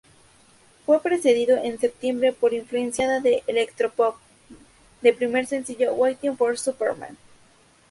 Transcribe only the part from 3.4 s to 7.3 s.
electropop de primer sencillo "Waiting for Superman".